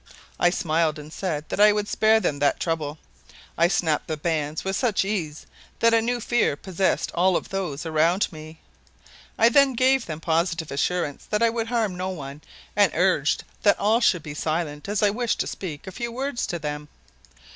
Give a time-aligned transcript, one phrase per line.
[0.39, 2.97] I smiled and said that I would spare them that trouble.
[3.55, 5.45] I snapped the bands with such ease
[5.77, 8.59] that a new fear possessed all of those around me.
[9.37, 12.41] I then gave them positive assurance that I would harm no one
[12.75, 16.47] and urged that all should be silent as I wished to speak a few words
[16.47, 16.87] to them.